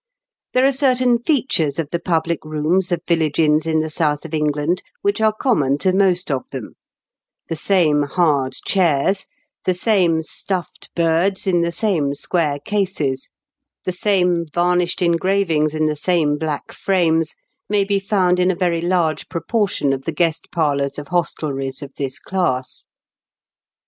There 0.53 0.65
are 0.65 0.71
certain 0.71 1.19
features 1.19 1.77
of 1.77 1.91
the 1.91 1.99
public 1.99 2.43
rooms 2.43 2.91
of 2.91 3.03
village 3.07 3.37
inns 3.37 3.67
in 3.67 3.81
the 3.81 3.89
south 3.91 4.25
of 4.25 4.33
England 4.33 4.81
which 5.03 5.21
are 5.21 5.31
common 5.31 5.77
to 5.77 5.93
most 5.93 6.31
of 6.31 6.49
them; 6.49 6.73
the 7.49 7.55
same 7.55 8.01
hard 8.01 8.53
chairs, 8.65 9.27
the 9.65 9.75
same 9.75 10.23
stuflFed 10.23 10.89
birds 10.95 11.45
in 11.45 11.61
the 11.61 11.71
same 11.71 12.15
square 12.15 12.57
cases, 12.57 13.29
the 13.85 13.91
same 13.91 14.47
varnished 14.51 15.03
engravings 15.03 15.75
in 15.75 15.85
the 15.85 15.95
same 15.95 16.39
black 16.39 16.71
frames, 16.71 17.35
may 17.69 17.83
be 17.83 17.99
found 17.99 18.39
in 18.39 18.49
a 18.49 18.55
very 18.55 18.81
large 18.81 19.29
proportion 19.29 19.93
of 19.93 20.05
the 20.05 20.11
'guest 20.11 20.47
parlours 20.51 20.97
of 20.97 21.09
hostelries 21.09 21.83
of 21.83 21.93
this 21.93 22.17
class. 22.17 22.87